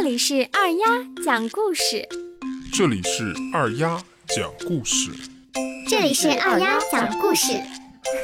[0.00, 0.86] 这里是二丫
[1.24, 2.08] 讲故事，
[2.72, 5.10] 这里是二丫讲故事，
[5.88, 7.60] 这里是二丫讲故事，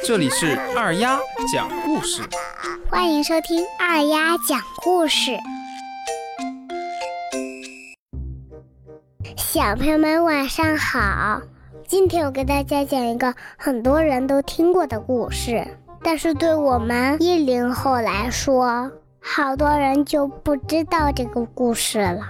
[0.01, 1.19] 这里是二丫
[1.51, 2.21] 讲故事，
[2.89, 5.37] 欢迎收听二丫讲故事。
[9.35, 11.41] 小朋友们晚上好，
[11.85, 15.67] 今天我给大家讲一个很多人都听过的故事，
[16.01, 18.89] 但是对我们一零后来说，
[19.27, 22.21] 好多人就不知道这个故事了，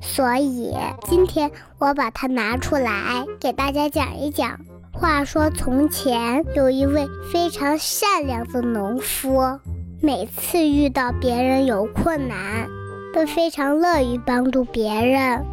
[0.00, 4.58] 所以今天我把它拿出来给大家讲一讲。
[4.90, 9.60] 话说从前有一位非常善良的农夫，
[10.02, 12.66] 每次遇到别人有困难，
[13.14, 15.44] 都非常乐于帮助别人。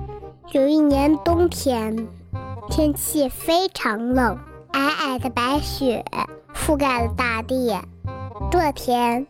[0.53, 2.07] 有一年冬天，
[2.69, 4.39] 天气非常冷，
[4.71, 6.03] 皑皑的白雪
[6.55, 7.77] 覆盖了大地。
[8.49, 9.27] 这天。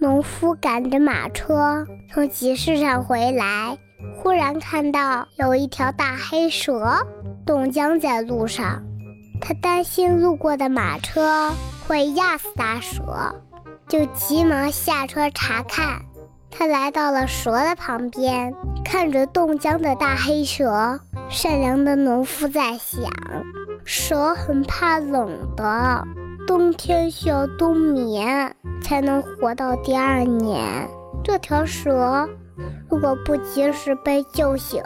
[0.00, 3.76] 农夫赶着马车从集市上回来，
[4.14, 7.04] 忽然看到有一条大黑蛇
[7.44, 8.80] 冻僵在路上。
[9.40, 11.50] 他担心路过的马车
[11.86, 13.34] 会压死大蛇，
[13.88, 16.00] 就急忙下车查看。
[16.48, 23.10] 他来到了蛇的旁边，看着冻僵的大黑蛇，善良的农夫在想：
[23.84, 26.04] 蛇很怕冷的。
[26.46, 28.56] 冬天需要冬眠
[28.88, 30.88] 才能活到第二年。
[31.22, 32.26] 这条蛇
[32.88, 34.82] 如果不及时被救醒，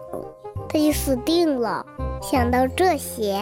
[0.68, 1.86] 它就死定了。
[2.20, 3.40] 想到这些，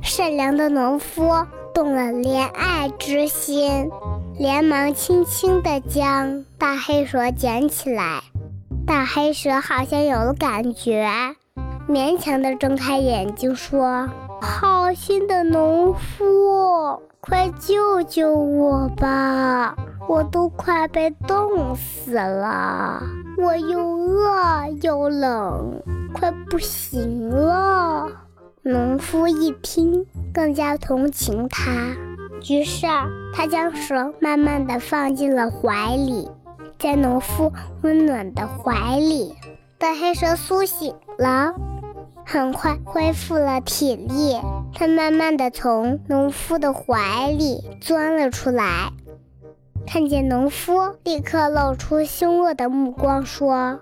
[0.00, 1.30] 善良的农夫
[1.74, 3.90] 动了怜爱之心，
[4.38, 8.22] 连忙轻轻地将大黑蛇捡起来。
[8.86, 11.10] 大黑蛇好像有了感觉，
[11.86, 14.08] 勉强地睁开眼睛说
[14.40, 19.76] ：“好心的农夫。”快救救我吧！
[20.10, 23.00] 我都快被冻死了，
[23.38, 25.80] 我又饿又冷，
[26.12, 28.08] 快不行了。
[28.62, 31.70] 农夫一听，更加同情他，
[32.48, 32.88] 于是
[33.32, 36.28] 他将蛇慢慢的放进了怀里，
[36.76, 37.52] 在农夫
[37.82, 39.36] 温暖的怀里，
[39.78, 41.54] 大黑蛇苏醒了。
[42.26, 44.40] 很快恢复了体力，
[44.74, 48.92] 他慢慢的从农夫的怀里钻了出来，
[49.86, 53.80] 看见农夫，立刻露出凶恶的目光，说：“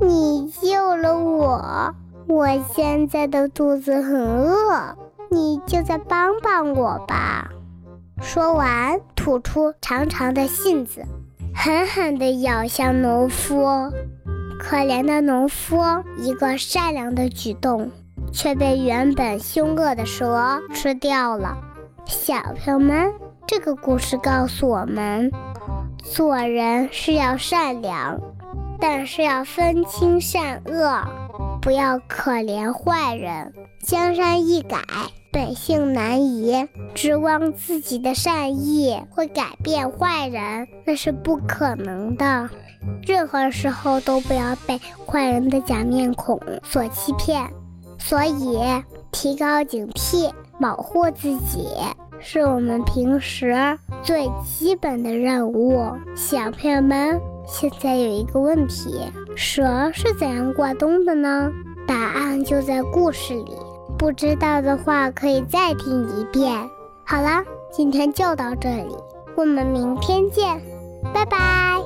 [0.00, 1.94] 你救了我，
[2.26, 4.96] 我现在的肚子很饿，
[5.30, 7.50] 你就再帮帮我吧。”
[8.20, 11.04] 说完，吐出长长的信子，
[11.54, 13.92] 狠狠地咬向农夫。
[14.58, 15.76] 可怜的农夫，
[16.16, 17.90] 一个善良的举动，
[18.32, 21.58] 却被原本凶恶的蛇吃掉了。
[22.06, 23.12] 小朋友们，
[23.46, 25.30] 这个故事告诉我们，
[26.02, 28.20] 做人是要善良，
[28.80, 31.00] 但是要分清善恶，
[31.62, 33.52] 不要可怜坏人。
[33.84, 34.78] 江山易改，
[35.30, 42.50] 本性难移，指望自己的善意会改变坏人，那是不可能的。
[43.02, 47.48] 任何时候都不要被坏人的假面孔所欺骗，
[47.96, 48.58] 所以
[49.12, 51.68] 提高警惕，保护自己
[52.20, 53.54] 是我们平时
[54.02, 55.90] 最基本的任务。
[56.14, 59.00] 小朋友们，现在有一个问题：
[59.36, 61.50] 蛇是怎样过冬的呢？
[61.86, 63.56] 答案就在故事里。
[63.98, 66.52] 不知道的话，可以再听一遍。
[67.04, 68.96] 好了，今天就到这里，
[69.36, 70.60] 我们明天见，
[71.14, 71.85] 拜拜。